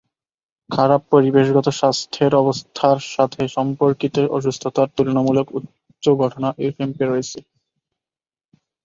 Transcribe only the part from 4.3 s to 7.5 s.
অসুস্থতার তুলনামূলকভাবে উচ্চ ঘটনা এ ক্যাম্পে রয়েছে।